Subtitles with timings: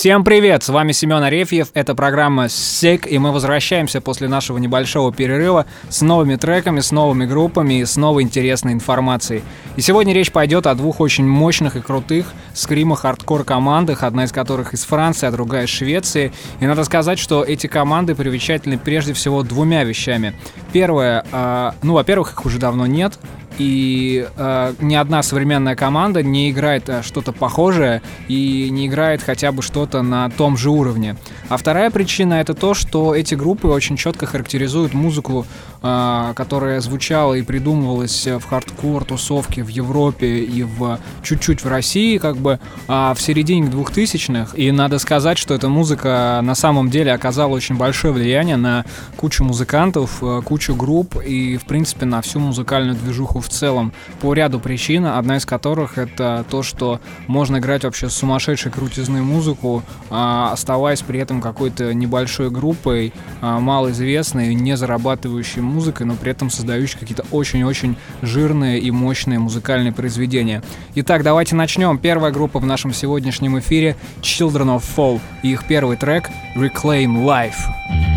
[0.00, 0.62] Всем привет!
[0.62, 6.00] С вами Семен Арефьев, это программа SICK, и мы возвращаемся после нашего небольшого перерыва с
[6.00, 9.42] новыми треками, с новыми группами и с новой интересной информацией.
[9.76, 14.72] И сегодня речь пойдет о двух очень мощных и крутых скримо-хардкор командах, одна из которых
[14.72, 16.32] из Франции, а другая из Швеции.
[16.60, 20.32] И надо сказать, что эти команды примечательны прежде всего двумя вещами.
[20.72, 23.18] Первое, э, ну, во-первых, их уже давно нет,
[23.58, 29.52] и э, ни одна современная команда не играет э, что-то похожее и не играет хотя
[29.52, 31.16] бы что-то на том же уровне.
[31.48, 35.46] А вторая причина это то, что эти группы очень четко характеризуют музыку,
[35.82, 42.18] э, которая звучала и придумывалась в хардкор тусовке в Европе и в чуть-чуть в России,
[42.18, 44.56] как бы а в середине 2000-х.
[44.56, 48.84] И надо сказать, что эта музыка на самом деле оказала очень большое влияние на
[49.16, 54.34] кучу музыкантов, э, кучу групп и, в принципе, на всю музыкальную движуху в целом по
[54.34, 60.52] ряду причин, одна из которых это то, что можно играть вообще сумасшедшей крутизной музыку, а,
[60.52, 66.98] оставаясь при этом какой-то небольшой группой, а, малоизвестной, не зарабатывающей музыкой, но при этом создающей
[66.98, 70.62] какие-то очень-очень жирные и мощные музыкальные произведения.
[70.94, 71.98] Итак, давайте начнем.
[71.98, 78.09] Первая группа в нашем сегодняшнем эфире Children of Fall и их первый трек Reclaim Life.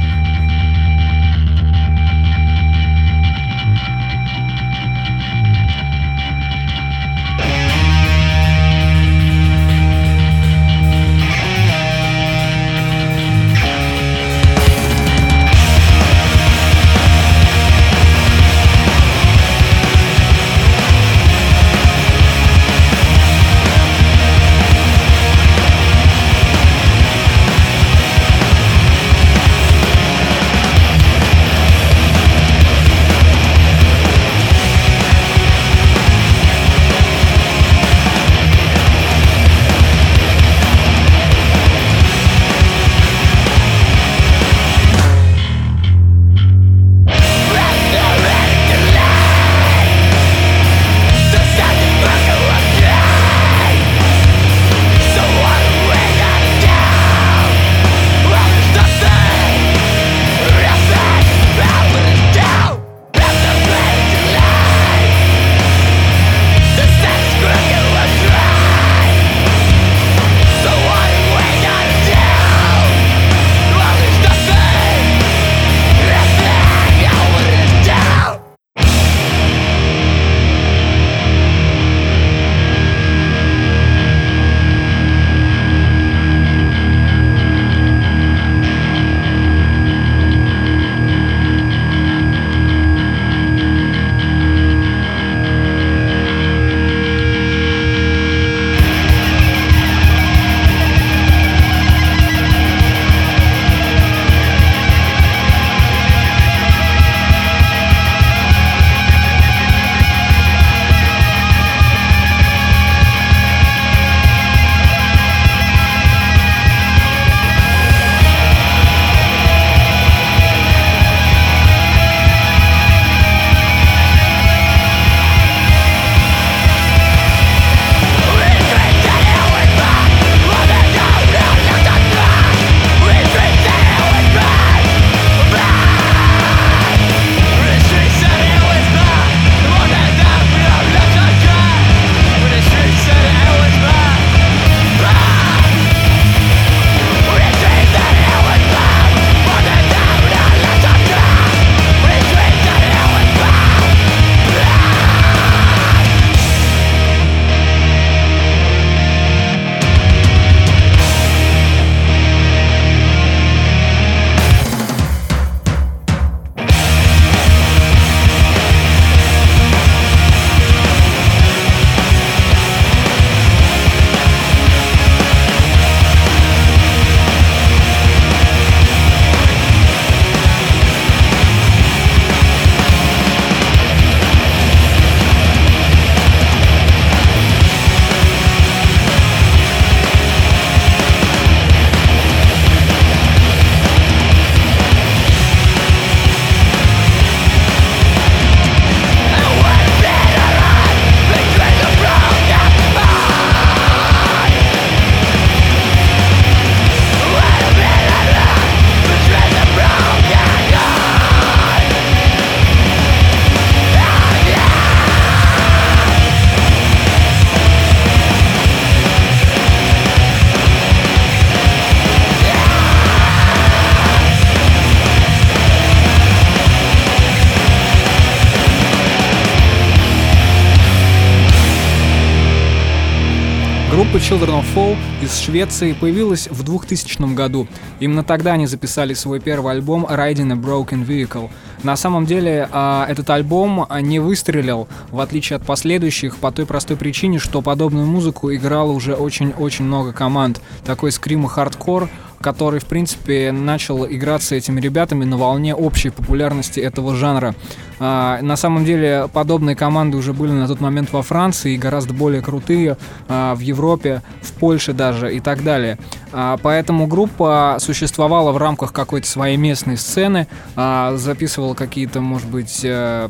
[234.33, 237.67] Children of Fall из Швеции появилась в 2000 году.
[237.99, 241.51] Именно тогда они записали свой первый альбом Riding a Broken Vehicle.
[241.83, 246.97] На самом деле а, этот альбом не выстрелил, в отличие от последующих, по той простой
[246.97, 250.61] причине, что подобную музыку играло уже очень-очень много команд.
[250.83, 252.09] Такой скрим и хардкор
[252.43, 257.55] который, в принципе, начал играться этими ребятами на волне общей популярности этого жанра.
[258.05, 262.41] А, на самом деле, подобные команды уже были на тот момент во Франции, гораздо более
[262.41, 262.97] крутые
[263.29, 265.97] а, в Европе, в Польше даже и так далее.
[266.33, 273.29] А, поэтому группа существовала в рамках какой-то своей местной сцены, записывала какие-то, может быть, э,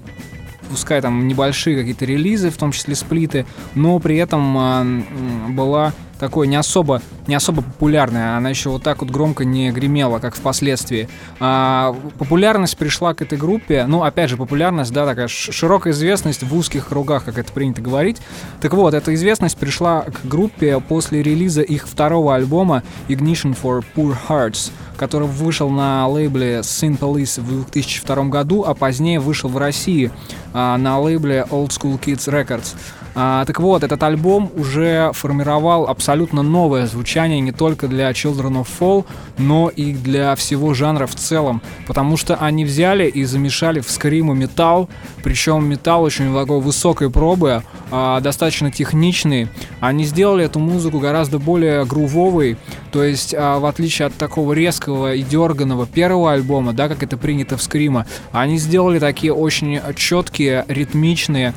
[0.71, 6.55] пускай там небольшие какие-то релизы, в том числе сплиты, но при этом была такой не
[6.55, 8.37] особо, не особо популярная.
[8.37, 11.07] Она еще вот так вот громко не гремела, как впоследствии.
[11.39, 16.55] А, популярность пришла к этой группе, ну, опять же, популярность, да, такая широкая известность в
[16.55, 18.17] узких кругах, как это принято говорить.
[18.61, 24.15] Так вот, эта известность пришла к группе после релиза их второго альбома Ignition for Poor
[24.27, 30.11] Hearts, который вышел на лейбле Sin Police в 2002 году, а позднее вышел в России
[30.53, 32.75] а, на лейбле Old School Kids Records.
[33.15, 38.67] А, так вот, этот альбом уже формировал абсолютно новое звучание не только для Children of
[38.79, 39.05] Fall,
[39.37, 44.33] но и для всего жанра в целом, потому что они взяли и замешали в скриму
[44.33, 44.89] металл,
[45.23, 49.47] причем металл очень такой высокой пробы, а, достаточно техничный.
[49.79, 52.57] Они сделали эту музыку гораздо более грувовой,
[52.91, 57.17] то есть а, в отличие от такого резкого и дерганого первого альбома, да, как это
[57.17, 61.53] принято в скрима, они сделали такие очень четкие, ритмичные,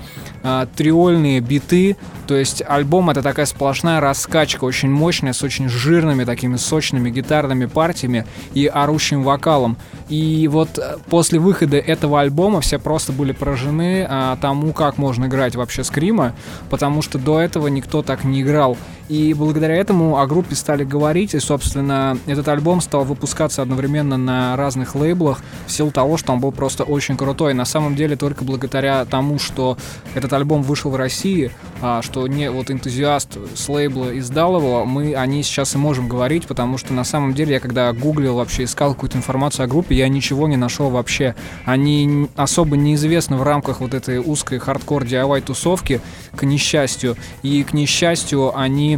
[0.48, 1.96] а, триольные биты,
[2.28, 7.66] то есть альбом это такая сплошная раскачка, очень мощная, с очень жирными такими сочными гитарными
[7.66, 9.76] партиями и орущим вокалом.
[10.08, 15.24] И вот э, после выхода этого альбома все просто были поражены а, тому, как можно
[15.24, 16.32] играть вообще скрима,
[16.70, 18.76] потому что до этого никто так не играл.
[19.08, 24.56] И благодаря этому о группе стали говорить, и, собственно, этот альбом стал выпускаться одновременно на
[24.56, 27.54] разных лейблах в силу того, что он был просто очень крутой.
[27.54, 29.78] На самом деле, только благодаря тому, что
[30.14, 35.14] этот альбом вышел в России, а, что не вот энтузиаст с лейбла издал его, мы
[35.14, 38.64] о ней сейчас и можем говорить, потому что на самом деле я когда гуглил вообще,
[38.64, 41.36] искал какую-то информацию о группе, я ничего не нашел вообще.
[41.64, 46.00] Они особо неизвестны в рамках вот этой узкой хардкор DIY тусовки,
[46.34, 47.16] к несчастью.
[47.42, 48.95] И к несчастью они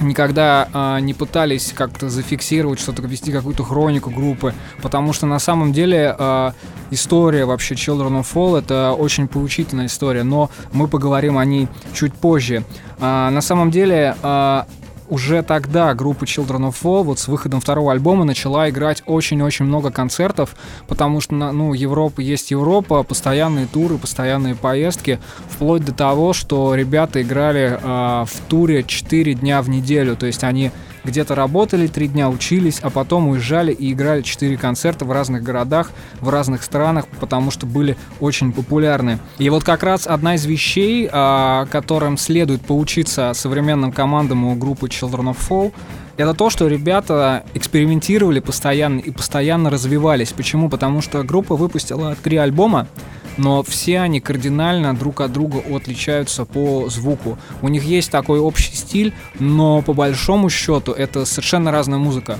[0.00, 5.72] никогда э, не пытались как-то зафиксировать что-то, вести какую-то хронику группы, потому что на самом
[5.72, 6.52] деле э,
[6.90, 12.14] история вообще Children of Fall это очень поучительная история, но мы поговорим о ней чуть
[12.14, 12.64] позже.
[12.98, 14.62] Э, на самом деле э,
[15.08, 19.90] уже тогда группа Children of Fall вот с выходом второго альбома начала играть очень-очень много
[19.90, 20.56] концертов,
[20.86, 25.18] потому что, ну, Европа есть Европа, постоянные туры, постоянные поездки,
[25.48, 30.44] вплоть до того, что ребята играли э, в туре 4 дня в неделю, то есть
[30.44, 30.70] они
[31.06, 35.90] где-то работали три дня, учились, а потом уезжали и играли четыре концерта в разных городах,
[36.20, 39.18] в разных странах, потому что были очень популярны.
[39.38, 44.88] И вот как раз одна из вещей, а, которым следует поучиться современным командам у группы
[44.88, 45.72] Children of Fall,
[46.16, 50.32] это то, что ребята экспериментировали постоянно и постоянно развивались.
[50.32, 50.70] Почему?
[50.70, 52.88] Потому что группа выпустила три альбома,
[53.36, 57.38] но все они кардинально друг от друга отличаются по звуку.
[57.62, 62.38] У них есть такой общий стиль, но по большому счету это совершенно разная музыка.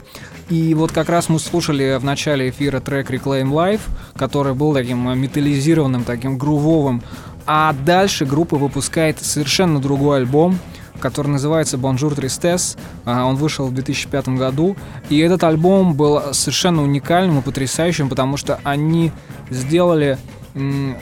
[0.48, 3.80] И вот как раз мы слушали в начале эфира трек Reclaim Life,
[4.16, 7.02] который был таким металлизированным, таким грувовым.
[7.46, 10.58] А дальше группа выпускает совершенно другой альбом,
[11.00, 12.76] который называется Bonjour Tristesse.
[13.04, 14.76] А, он вышел в 2005 году.
[15.08, 19.12] И этот альбом был совершенно уникальным и потрясающим, потому что они
[19.50, 20.18] сделали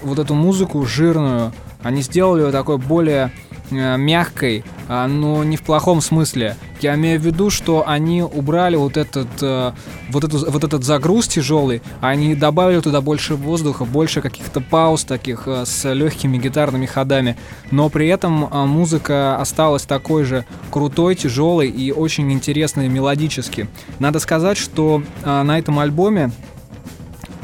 [0.03, 3.31] вот эту музыку жирную, они сделали ее такой более
[3.71, 6.57] э, мягкой, а, но не в плохом смысле.
[6.81, 9.73] Я имею в виду, что они убрали вот этот, э,
[10.11, 15.43] вот, эту, вот этот загруз тяжелый, они добавили туда больше воздуха, больше каких-то пауз таких
[15.47, 17.37] э, с легкими гитарными ходами,
[17.71, 23.69] но при этом музыка осталась такой же крутой, тяжелой и очень интересной мелодически.
[23.99, 26.54] Надо сказать, что на этом альбоме а,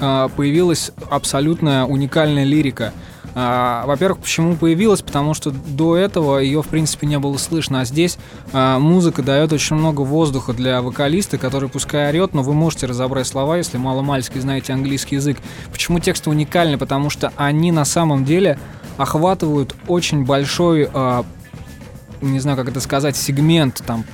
[0.00, 2.92] появилась абсолютно уникальная лирика.
[3.34, 5.02] А, во-первых, почему появилась?
[5.02, 7.80] Потому что до этого ее, в принципе, не было слышно.
[7.80, 8.18] А здесь
[8.52, 13.26] а, музыка дает очень много воздуха для вокалиста, который пускай орет, но вы можете разобрать
[13.26, 15.38] слова, если мало-мальски знаете английский язык.
[15.70, 16.78] Почему тексты уникальны?
[16.78, 18.58] Потому что они на самом деле
[18.96, 20.88] охватывают очень большой
[22.20, 24.04] не знаю, как это сказать, сегмент там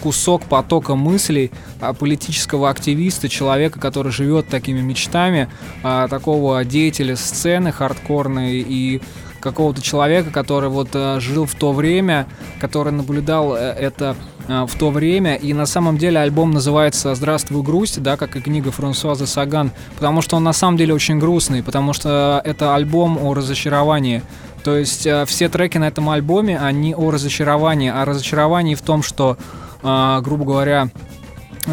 [0.00, 1.50] кусок потока мыслей
[1.80, 5.48] а, политического активиста, человека, который живет такими мечтами,
[5.82, 9.00] а, такого деятеля сцены хардкорной и
[9.40, 12.26] какого-то человека, который вот э, жил в то время,
[12.58, 14.16] который наблюдал э, это
[14.48, 15.34] в то время.
[15.34, 20.20] И на самом деле альбом называется «Здравствуй, грусть», да, как и книга Франсуаза Саган, потому
[20.20, 24.22] что он на самом деле очень грустный, потому что это альбом о разочаровании.
[24.66, 29.04] То есть э, все треки на этом альбоме, они о разочаровании, о разочаровании в том,
[29.04, 29.36] что,
[30.22, 30.88] грубо говоря,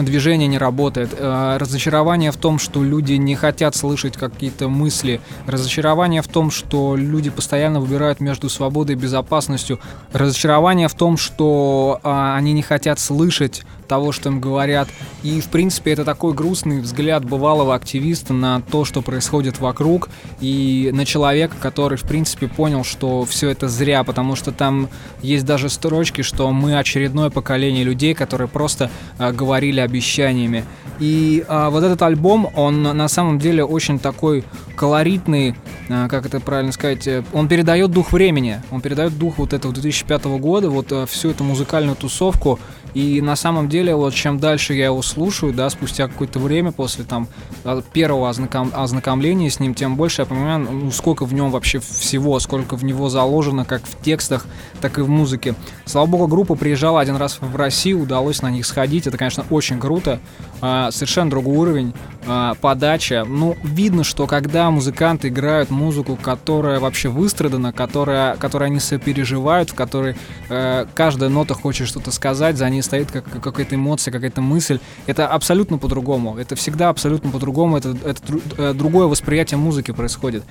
[0.02, 6.22] движение не работает, э, разочарование в том, что люди не хотят слышать какие-то мысли, разочарование
[6.22, 9.80] в том, что люди постоянно выбирают между свободой и безопасностью,
[10.12, 14.88] разочарование в том, что э, они не хотят слышать того, что им говорят.
[15.22, 20.10] И, в принципе, это такой грустный взгляд бывалого активиста на то, что происходит вокруг,
[20.40, 24.90] и на человека, который, в принципе, понял, что все это зря, потому что там
[25.22, 30.66] есть даже строчки, что мы очередное поколение людей, которые просто э, говорили обещаниями.
[31.00, 34.44] И э, вот этот альбом, он на самом деле очень такой
[34.76, 35.56] колоритный,
[35.90, 39.74] э, как это правильно сказать, э, он передает дух времени, он передает дух вот этого
[39.74, 42.60] 2005 года, вот э, всю эту музыкальную тусовку,
[42.94, 47.04] и на самом деле, вот чем дальше я его слушаю, да, спустя какое-то время после
[47.04, 47.28] там
[47.64, 51.80] а, первого ознаком, ознакомления с ним, тем больше я понимаю, ну, сколько в нем вообще
[51.80, 54.46] всего, сколько в него заложено, как в текстах,
[54.80, 55.56] так и в музыке.
[55.86, 59.80] Слава богу, группа приезжала один раз в Россию, удалось на них сходить, это, конечно, очень
[59.80, 60.20] круто,
[60.62, 61.94] а, совершенно другой уровень,
[62.28, 63.26] а, подача.
[63.28, 69.74] Ну, видно, что когда музыканты играют музыку, которая вообще выстрадана, которая, которая они сопереживают, в
[69.74, 70.16] которой
[70.50, 74.80] э, каждая нота хочет что-то сказать, за ней стоит как, какая-то эмоция, какая-то мысль.
[75.08, 76.38] Это абсолютно по-другому.
[76.38, 77.78] Это всегда абсолютно по-другому.
[77.78, 78.22] Это, это
[78.58, 80.44] э, другое восприятие музыки происходит.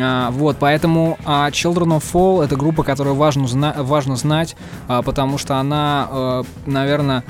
[0.00, 4.56] А, вот, поэтому а, Children of Fall это группа, которую важно, зна- важно знать,
[4.88, 7.24] а, потому что она, э, наверное,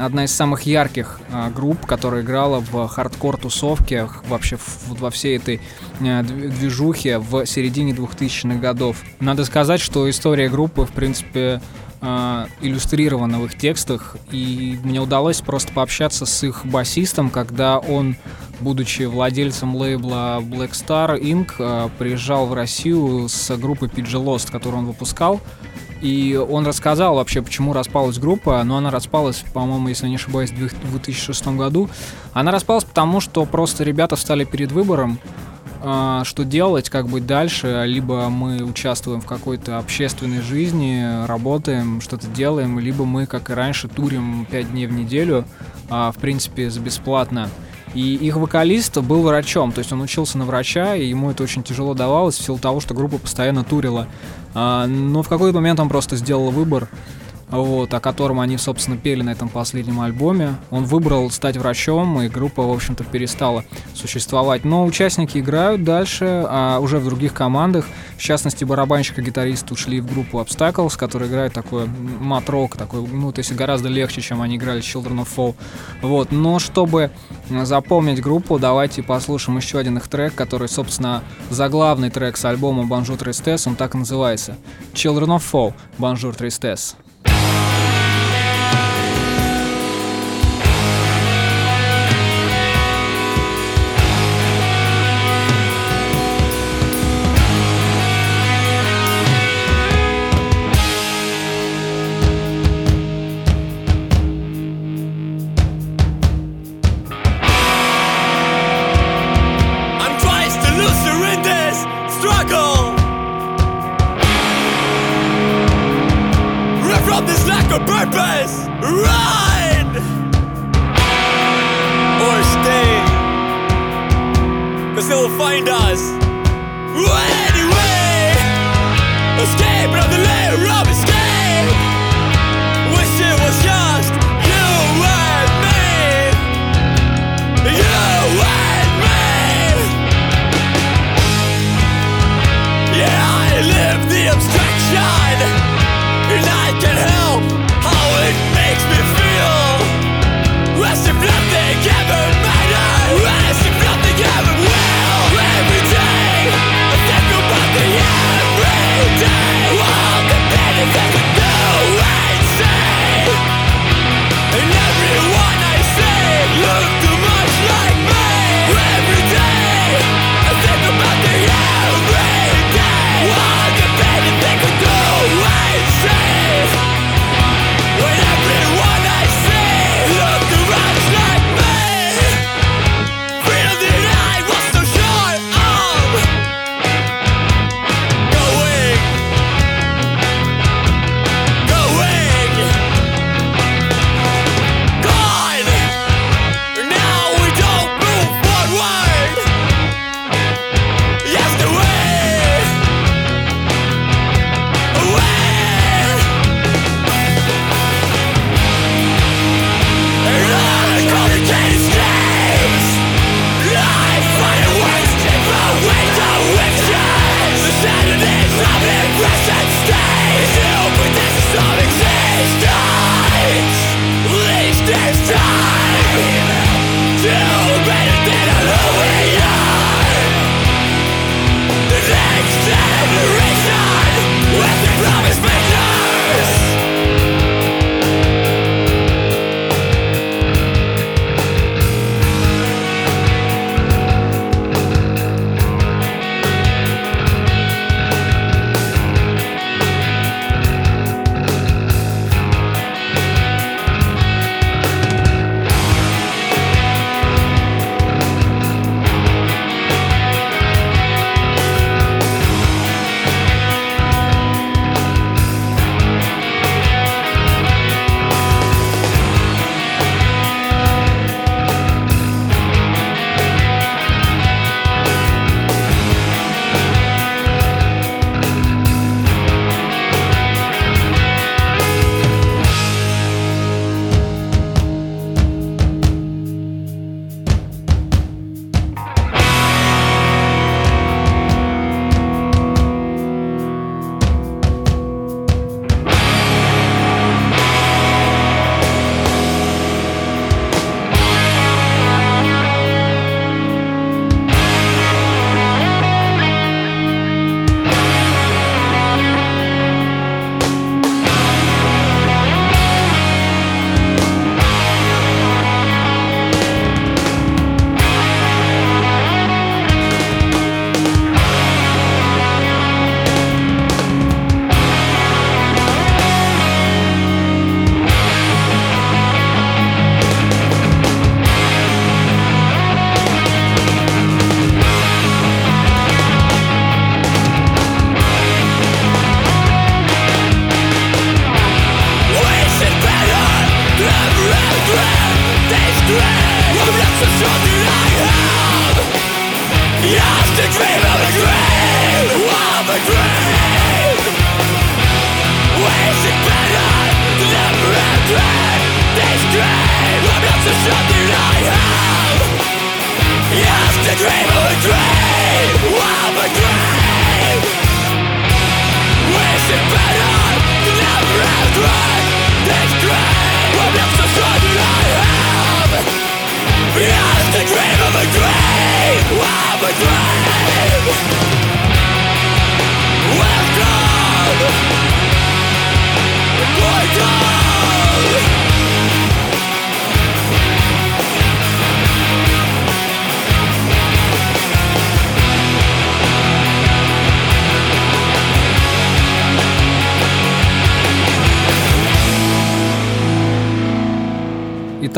[0.00, 5.60] одна из самых ярких а, групп, которая играла в хардкор-тусовке, вообще в, во всей этой
[6.00, 9.02] а, движухе в середине 2000-х годов.
[9.20, 11.60] Надо сказать, что история группы, в принципе,
[12.00, 18.16] э, иллюстрировано в их текстах, и мне удалось просто пообщаться с их басистом, когда он,
[18.60, 24.80] будучи владельцем лейбла Black Star Inc., э, приезжал в Россию с группой PG Lost, которую
[24.80, 25.40] он выпускал,
[26.00, 30.90] и он рассказал вообще, почему распалась группа, но она распалась, по-моему, если не ошибаюсь, в
[30.90, 31.88] 2006 году.
[32.32, 35.18] Она распалась потому, что просто ребята встали перед выбором,
[35.80, 42.26] а, что делать, как быть дальше, либо мы участвуем в какой-то общественной жизни, работаем, что-то
[42.28, 45.44] делаем, либо мы, как и раньше, турим 5 дней в неделю,
[45.88, 47.48] а, в принципе, за бесплатно.
[47.94, 51.62] И их вокалист был врачом, то есть он учился на врача, и ему это очень
[51.62, 54.06] тяжело давалось в силу того, что группа постоянно турила.
[54.54, 56.88] А, но в какой-то момент он просто сделал выбор,
[57.50, 60.56] вот, о котором они, собственно, пели на этом последнем альбоме.
[60.70, 63.64] Он выбрал стать врачом, и группа, в общем-то, перестала
[63.94, 64.64] существовать.
[64.64, 67.86] Но участники играют дальше, а уже в других командах.
[68.16, 73.32] В частности, барабанщик и гитарист ушли в группу Obstacles, которая играет такой матрок, такой, ну,
[73.32, 75.54] то есть гораздо легче, чем они играли Children of Fall.
[76.02, 77.10] Вот, но чтобы
[77.48, 83.18] запомнить группу, давайте послушаем еще один их трек, который, собственно, заглавный трек с альбома Bonjour
[83.18, 84.56] Tristesse, он так и называется.
[84.92, 86.94] Children of Fall, Bonjour Tristesse.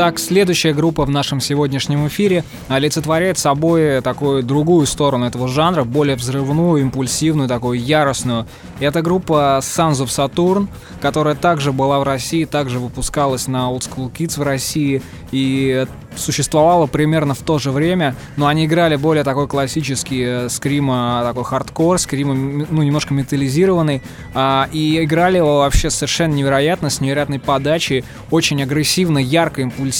[0.01, 6.15] Итак, следующая группа в нашем сегодняшнем эфире олицетворяет собой такую другую сторону этого жанра, более
[6.15, 8.47] взрывную, импульсивную, такую яростную.
[8.79, 10.69] Это группа Sons of Saturn,
[11.01, 15.85] которая также была в России, также выпускалась на Old School Kids в России и
[16.15, 21.43] существовала примерно в то же время, но они играли более такой классический э, скрима, такой
[21.43, 24.01] хардкор, скрим, ну, немножко металлизированный,
[24.33, 29.90] а, и играли его вообще совершенно невероятно, с невероятной подачей, очень агрессивно, ярко, импульсивно,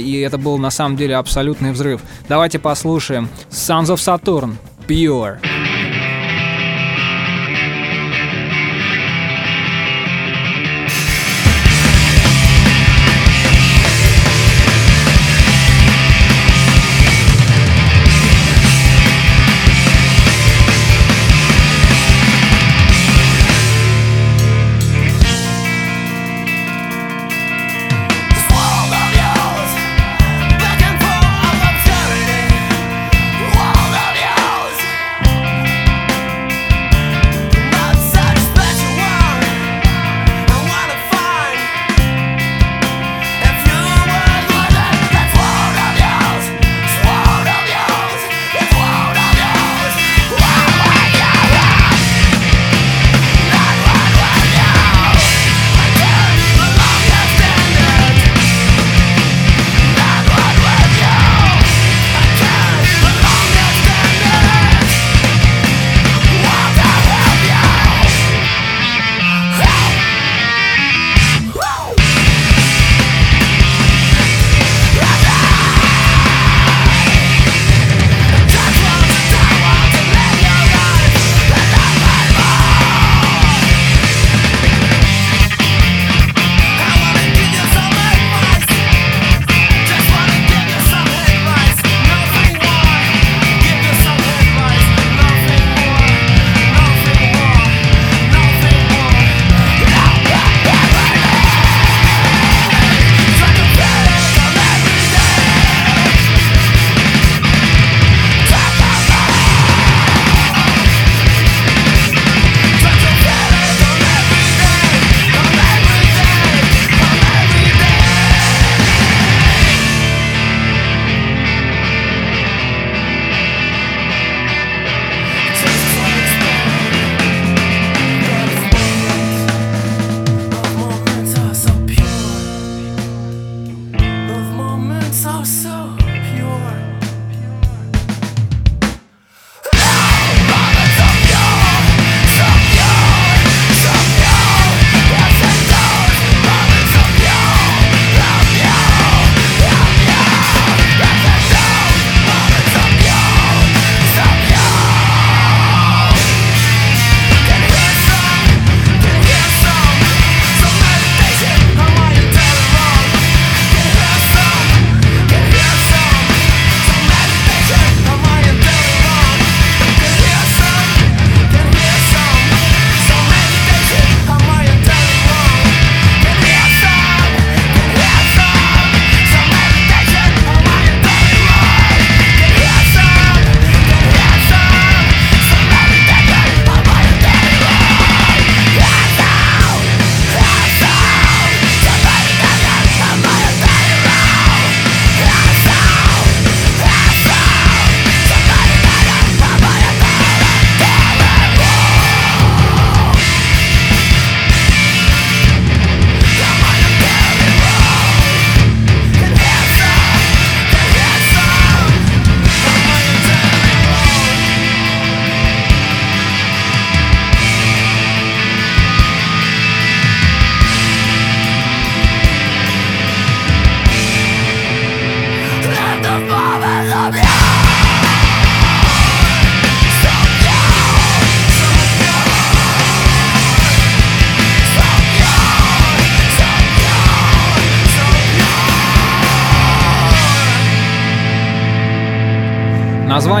[0.00, 2.00] и это был на самом деле абсолютный взрыв.
[2.28, 4.54] Давайте послушаем Sons of Saturn,
[4.86, 5.38] Pure.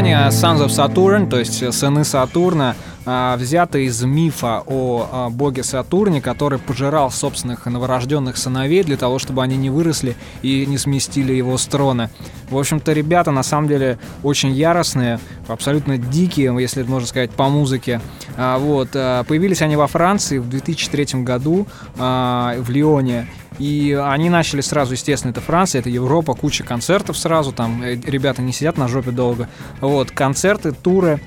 [0.08, 5.62] Название Sons of Saturn, то есть сыны Сатурна, а, взято из мифа о а, боге
[5.62, 11.34] Сатурне, который пожирал собственных новорожденных сыновей для того, чтобы они не выросли и не сместили
[11.34, 12.10] его с трона.
[12.48, 18.00] В общем-то, ребята на самом деле очень яростные, абсолютно дикие, если можно сказать, по музыке.
[18.38, 18.92] А, вот.
[18.92, 21.66] Появились они во Франции в 2003 году
[21.96, 23.26] в Лионе.
[23.58, 28.40] И они начали сразу, естественно, это Франция, это Европа, куча концертов сразу, там э, ребята
[28.40, 29.48] не сидят на жопе долго.
[29.80, 31.20] Вот, концерты, туры.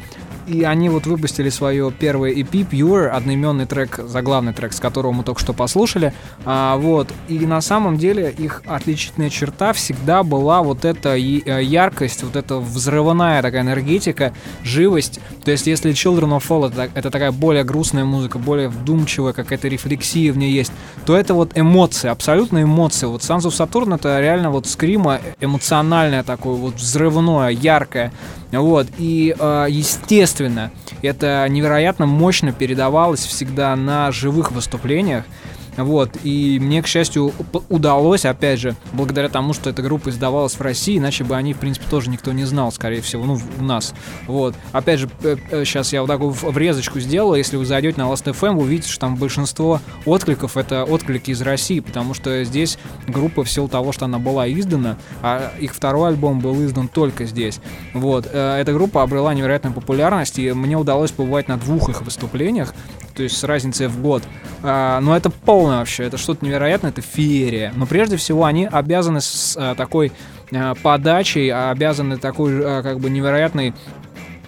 [0.51, 5.23] И они вот выпустили свое первое EP Pure, одноименный трек, заглавный трек, с которого мы
[5.23, 6.13] только что послушали.
[6.43, 7.07] А, вот.
[7.29, 12.57] И на самом деле их отличительная черта всегда была вот эта э, яркость, вот эта
[12.57, 15.21] взрывная такая энергетика, живость.
[15.45, 19.69] То есть если Children of Fall это, это такая более грустная музыка, более вдумчивая, какая-то
[19.69, 20.73] рефлексия в ней есть,
[21.05, 23.05] то это вот эмоции, абсолютно эмоции.
[23.05, 28.11] Вот Sons of Saturn это реально вот скрима эмоциональное такое, вот взрывное, яркое.
[28.51, 29.67] Вот, и, э,
[30.41, 35.25] естественно, это невероятно мощно передавалось всегда на живых выступлениях.
[35.83, 37.33] Вот, и мне, к счастью,
[37.69, 41.57] удалось, опять же, благодаря тому, что эта группа издавалась в России, иначе бы они, в
[41.57, 43.93] принципе, тоже никто не знал, скорее всего, ну, у нас.
[44.27, 44.55] Вот.
[44.71, 48.89] Опять же, сейчас я вот такую врезочку сделал, если вы зайдете на Last.fm, вы увидите,
[48.89, 53.91] что там большинство откликов— это отклики из России, потому что здесь группа в силу того,
[53.91, 57.59] что она была издана, а их второй альбом был издан только здесь.
[57.93, 58.27] Вот.
[58.31, 62.73] Э, эта группа обрела невероятную популярность, и мне удалось побывать на двух их выступлениях,
[63.13, 64.23] то есть с разницей в год.
[64.63, 67.73] А, но это полное вообще, это что-то невероятное, это феерия.
[67.75, 70.11] Но прежде всего они обязаны с а, такой
[70.51, 73.73] а, подачей, обязаны такой а, как бы невероятной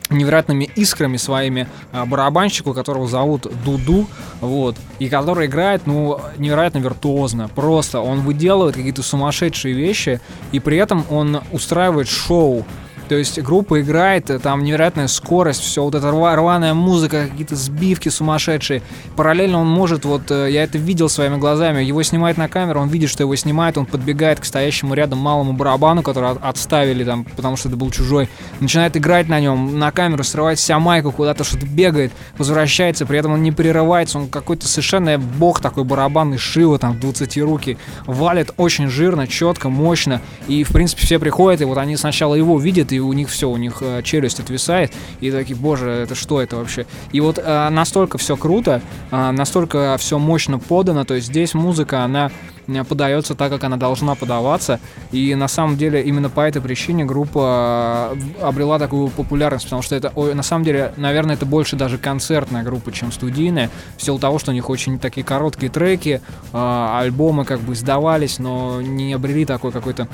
[0.09, 4.07] невероятными искрами своими а, барабанщику, которого зовут Дуду,
[4.41, 10.21] вот, и который играет, ну, невероятно виртуозно, просто он выделывает какие-то сумасшедшие вещи,
[10.51, 12.65] и при этом он устраивает шоу,
[13.13, 18.09] то есть группа играет, э, там невероятная скорость, все вот эта рваная музыка, какие-то сбивки
[18.09, 18.81] сумасшедшие.
[19.15, 22.89] Параллельно он может, вот э, я это видел своими глазами, его снимает на камеру, он
[22.89, 27.55] видит, что его снимает, он подбегает к стоящему рядом малому барабану, который отставили там, потому
[27.55, 31.67] что это был чужой, начинает играть на нем, на камеру срывает вся майку, куда-то что-то
[31.67, 36.99] бегает, возвращается, при этом он не прерывается, он какой-то совершенно бог такой барабанный, Шива там
[36.99, 41.95] 20 руки, валит очень жирно, четко, мощно, и в принципе все приходят, и вот они
[41.95, 45.89] сначала его видят, и у них все, у них э, челюсть отвисает, и такие, боже,
[45.89, 46.85] это что это вообще?
[47.11, 52.03] И вот э, настолько все круто, э, настолько все мощно подано, то есть здесь музыка,
[52.03, 52.31] она
[52.67, 54.79] э, подается так, как она должна подаваться.
[55.11, 59.95] И на самом деле именно по этой причине группа э, обрела такую популярность, потому что
[59.95, 64.19] это, ой, на самом деле, наверное, это больше даже концертная группа, чем студийная, в силу
[64.19, 66.21] того, что у них очень такие короткие треки,
[66.53, 70.07] э, альбомы как бы сдавались, но не обрели такой какой-то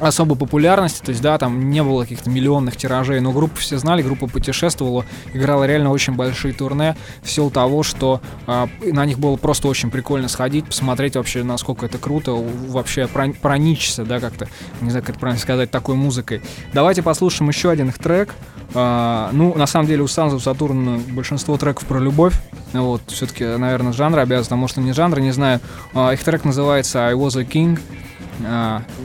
[0.00, 4.02] особой популярности, то есть, да, там не было каких-то миллионных тиражей, но группу все знали,
[4.02, 9.36] группа путешествовала, играла реально очень большие турне в силу того, что э, на них было
[9.36, 14.48] просто очень прикольно сходить, посмотреть вообще, насколько это круто, вообще проникся, да, как-то,
[14.80, 16.42] не знаю, как это правильно сказать, такой музыкой.
[16.72, 18.34] Давайте послушаем еще один их трек.
[18.74, 22.34] Э, ну, на самом деле, у Санза Сатурна большинство треков про любовь,
[22.72, 25.60] вот, все-таки, наверное, жанр обязан, а может и не жанр, не знаю.
[25.94, 27.78] Э, их трек называется I Was a King,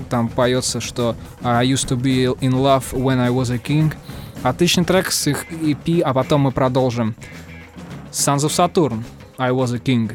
[0.10, 3.94] там поется, что I used to be in love when I was a king.
[4.44, 7.16] Отличный трек с их EP, а потом мы продолжим.
[8.12, 9.04] Sons of Saturn,
[9.38, 10.12] I was a king.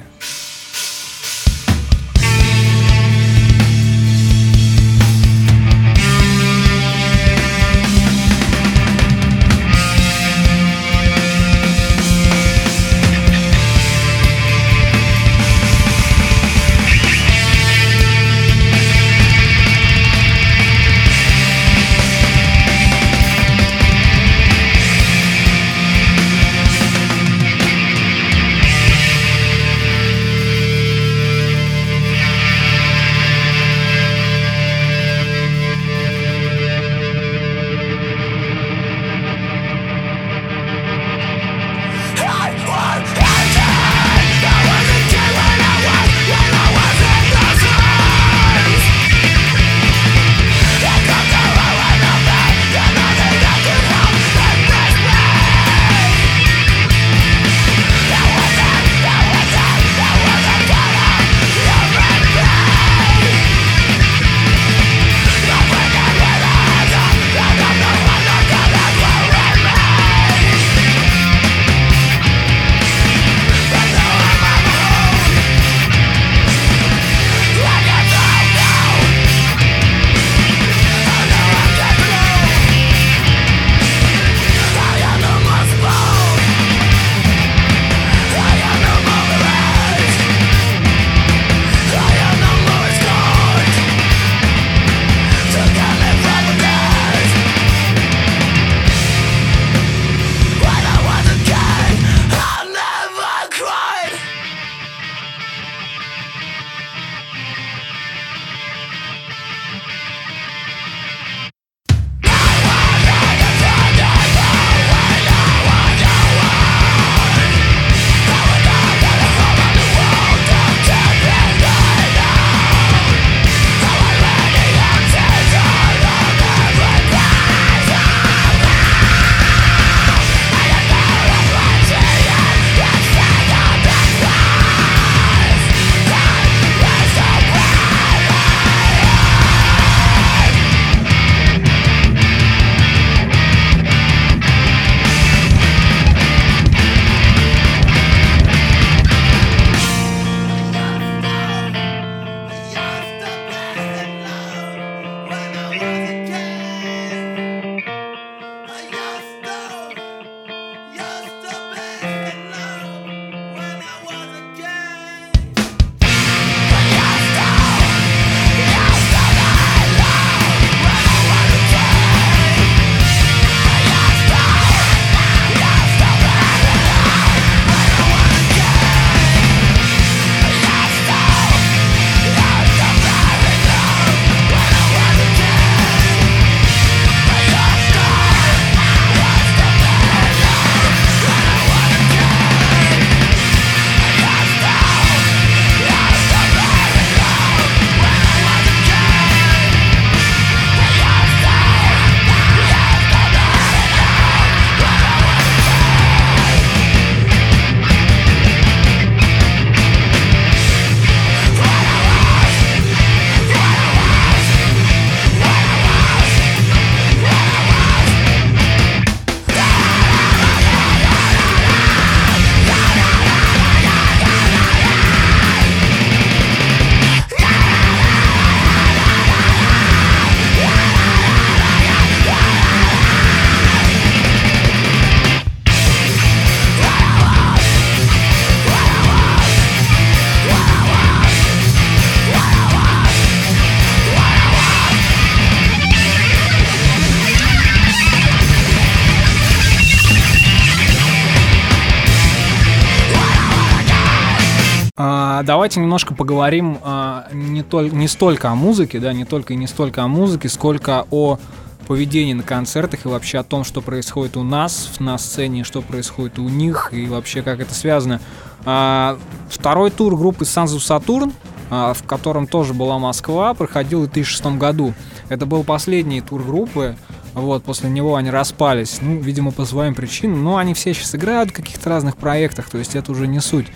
[255.50, 259.66] Давайте немножко поговорим а, не, толь, не столько о музыке, да, не только и не
[259.66, 261.40] столько о музыке, сколько о
[261.88, 266.38] поведении на концертах и вообще о том, что происходит у нас на сцене, что происходит
[266.38, 268.20] у них и вообще как это связано.
[268.64, 271.32] А, второй тур группы Санзу Сатурн,
[271.68, 274.94] а, в котором тоже была Москва, проходил в 2006 году.
[275.30, 276.94] Это был последний тур группы,
[277.34, 281.50] вот, после него они распались, ну, видимо, по своим причинам, но они все сейчас играют
[281.50, 283.66] в каких-то разных проектах, то есть это уже не суть.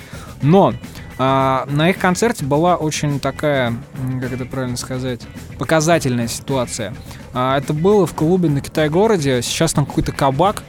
[0.41, 0.73] Но
[1.19, 3.75] а, на их концерте была очень такая,
[4.21, 5.21] как это правильно сказать,
[5.59, 6.95] показательная ситуация.
[7.33, 10.63] А, это было в клубе на Китай-городе, сейчас там какой-то кабак,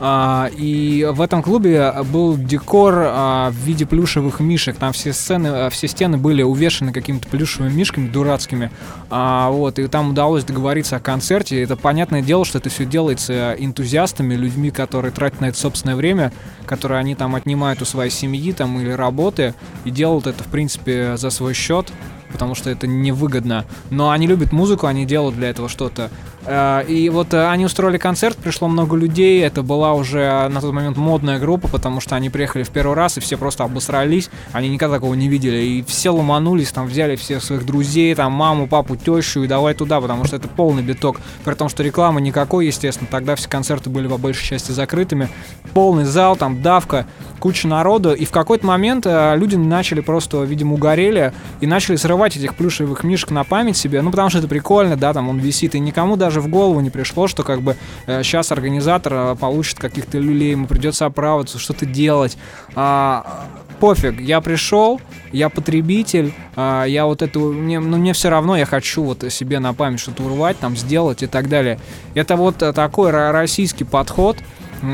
[0.00, 4.76] и в этом клубе был декор а, в виде плюшевых мишек.
[4.76, 8.70] Там все сцены, а, все стены были увешаны какими-то плюшевыми мишками дурацкими.
[9.10, 11.62] Вот, и там удалось договориться о концерте.
[11.62, 16.32] Это понятное дело, что это все делается энтузиастами, людьми, которые тратят на это собственное время,
[16.66, 21.16] которые они там отнимают у своей семьи там или работы и делают это, в принципе,
[21.16, 21.90] за свой счет
[22.32, 23.64] потому что это невыгодно.
[23.90, 26.10] Но они любят музыку, они делают для этого что-то.
[26.48, 30.72] Э, и вот э, они устроили концерт, пришло много людей, это была уже на тот
[30.72, 34.70] момент модная группа, потому что они приехали в первый раз, и все просто обосрались, они
[34.70, 38.96] никогда такого не видели, и все ломанулись, там взяли всех своих друзей, там маму, папу,
[38.96, 43.08] тещу, и давай туда, потому что это полный биток, при том, что рекламы никакой, естественно,
[43.10, 45.28] тогда все концерты были по большей части закрытыми,
[45.74, 47.06] полный зал, там давка,
[47.40, 52.36] куча народу, и в какой-то момент э, люди начали просто, видимо, угорели, и начали срывать
[52.38, 55.74] этих плюшевых мишек на память себе, ну, потому что это прикольно, да, там он висит,
[55.74, 59.36] и никому даже даже в голову не пришло, что как бы э, сейчас организатор э,
[59.36, 62.36] получит каких-то люлей, ему придется оправдываться, что-то делать.
[62.74, 63.46] А,
[63.80, 65.00] пофиг, я пришел,
[65.32, 69.58] я потребитель, а, я вот это, мне, ну мне все равно, я хочу вот себе
[69.58, 71.78] на память что-то урвать, там сделать и так далее.
[72.14, 74.36] Это вот э, такой российский подход,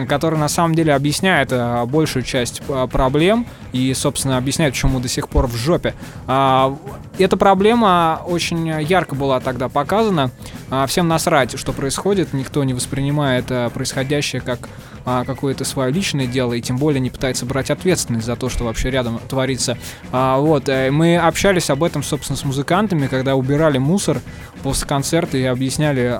[0.08, 5.08] который на самом деле объясняет а, большую часть а, проблем и, собственно, объясняет, почему до
[5.08, 5.94] сих пор в жопе.
[6.26, 6.76] А,
[7.18, 10.30] эта проблема очень ярко была тогда показана.
[10.70, 14.68] А, всем насрать, что происходит, никто не воспринимает а, происходящее как
[15.04, 18.64] а, какое-то свое личное дело и тем более не пытается брать ответственность за то, что
[18.64, 19.76] вообще рядом творится.
[20.12, 24.20] А, вот, э, мы общались об этом, собственно, с музыкантами, когда убирали мусор
[24.62, 26.18] после концерта и объясняли,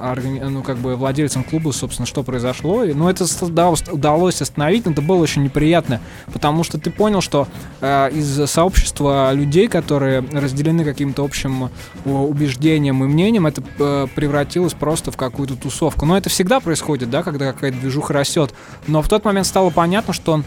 [0.49, 2.85] ну, как бы владельцам клуба, собственно, что произошло.
[2.85, 6.01] Но ну, это да, удалось остановить, но это было очень неприятно,
[6.33, 7.49] потому что ты понял, что
[7.81, 11.71] э, из сообщества людей, которые разделены каким-то общим
[12.05, 16.05] убеждением и мнением, это э, превратилось просто в какую-то тусовку.
[16.05, 18.55] Но это всегда происходит, да, когда какая-то движуха растет.
[18.87, 20.43] Но в тот момент стало понятно, что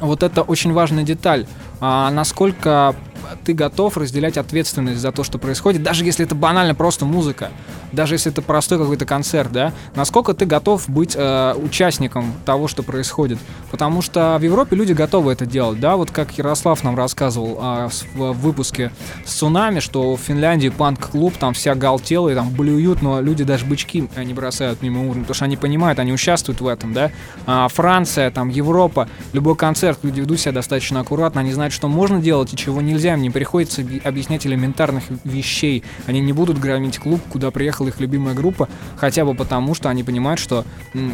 [0.00, 1.46] вот это очень важная деталь.
[1.80, 2.94] А насколько
[3.44, 7.50] ты готов разделять ответственность за то, что происходит, даже если это банально просто музыка,
[7.92, 12.82] даже если это простой какой-то концерт, да, насколько ты готов быть э, участником того, что
[12.82, 13.38] происходит.
[13.70, 17.88] Потому что в Европе люди готовы это делать, да, вот как Ярослав нам рассказывал э,
[18.14, 18.92] в, выпуске
[19.24, 23.64] с цунами, что в Финляндии панк-клуб, там вся галтела, и там блюют, но люди даже
[23.66, 27.10] бычки не бросают мимо уровня, потому что они понимают, они участвуют в этом, да.
[27.46, 32.20] А Франция, там Европа, любой концерт, люди ведут себя достаточно аккуратно, они знают, что можно
[32.20, 35.82] делать и чего нельзя, им не приходится объяснять элементарных вещей.
[36.06, 40.02] Они не будут громить клуб, куда приехала их любимая группа, хотя бы потому, что они
[40.02, 40.64] понимают, что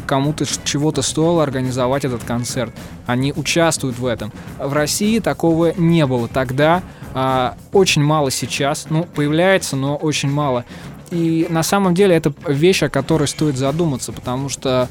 [0.06, 2.72] кому-то чего-то стоило организовать этот концерт.
[3.06, 4.32] Они участвуют в этом.
[4.58, 6.82] В России такого не было тогда.
[7.14, 8.86] А, очень мало сейчас.
[8.90, 10.64] Ну, появляется, но очень мало.
[11.10, 14.88] И на самом деле это вещь, о которой стоит задуматься, потому что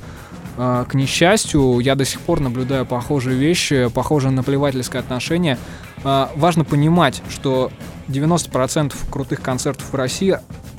[0.58, 5.58] а, к несчастью, я до сих пор наблюдаю похожие вещи, похожее наплевательское отношение.
[6.06, 7.72] А, важно понимать, что
[8.08, 10.38] 90% крутых концертов в России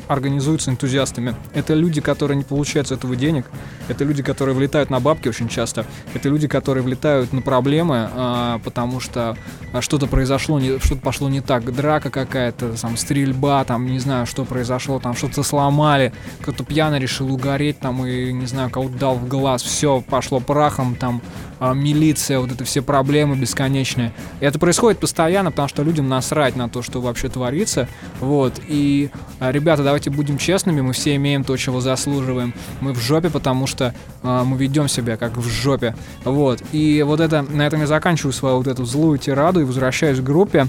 [0.09, 1.35] организуются энтузиастами.
[1.53, 3.47] Это люди, которые не получают с этого денег,
[3.89, 8.61] это люди, которые влетают на бабки очень часто, это люди, которые влетают на проблемы, а,
[8.61, 9.37] потому что
[9.73, 14.45] а, что-то произошло, что-то пошло не так, драка какая-то, там, стрельба, там, не знаю, что
[14.45, 19.27] произошло, там, что-то сломали, кто-то пьяно решил угореть, там, и, не знаю, кого-то дал в
[19.27, 21.21] глаз, все пошло прахом, там,
[21.61, 24.13] милиция, вот это все проблемы бесконечные.
[24.41, 27.89] И это происходит постоянно, потому что людям насрать на то, что вообще творится,
[28.21, 33.01] вот, и, а, ребята, давайте будем честными, мы все имеем то, чего заслуживаем, мы в
[33.01, 35.95] жопе, потому что а, мы ведем себя как в жопе,
[36.25, 40.19] вот, и вот это, на этом я заканчиваю свою вот эту злую тираду и возвращаюсь
[40.19, 40.67] к группе,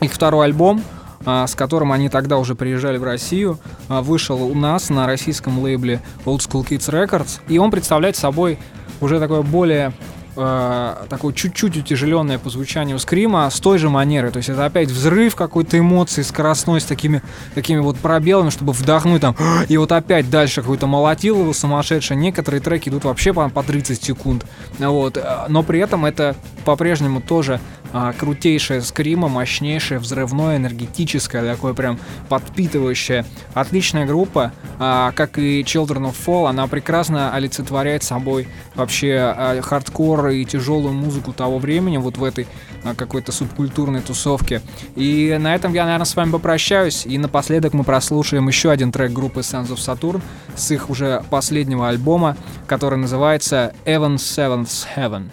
[0.00, 0.82] их второй альбом,
[1.24, 3.58] с которым они тогда уже приезжали в Россию,
[3.88, 8.58] вышел у нас на российском лейбле Old School Kids Records, и он представляет собой
[9.00, 9.92] уже такое более
[10.36, 14.30] э, такое чуть-чуть утяжеленное по звучанию скрима с той же манерой.
[14.30, 17.22] То есть это опять взрыв какой-то эмоции скоростной с такими,
[17.54, 19.36] такими вот пробелами, чтобы вдохнуть там,
[19.68, 22.16] и вот опять дальше какой-то молотил его сумасшедший.
[22.16, 24.46] Некоторые треки идут вообще по, по 30 секунд.
[24.78, 25.22] Вот.
[25.48, 27.60] Но при этом это по-прежнему тоже
[27.96, 33.24] а, крутейшее скрима, мощнейшее, взрывное, энергетическое, такое прям подпитывающее.
[33.54, 40.23] Отличная группа, а, как и Children of Fall, она прекрасно олицетворяет собой вообще а, хардкор
[40.30, 42.46] и тяжелую музыку того времени, вот в этой
[42.82, 44.62] а, какой-то субкультурной тусовке.
[44.96, 47.06] И на этом я, наверное, с вами попрощаюсь.
[47.06, 50.22] И напоследок мы прослушаем еще один трек группы Sons of Saturn
[50.56, 55.30] с их уже последнего альбома, который называется Evan Seventh Heaven.